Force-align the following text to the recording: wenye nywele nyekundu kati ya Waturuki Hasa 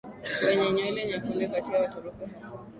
wenye 0.45 0.65
nywele 0.75 1.01
nyekundu 1.07 1.45
kati 1.53 1.69
ya 1.73 1.79
Waturuki 1.81 2.23
Hasa 2.31 2.53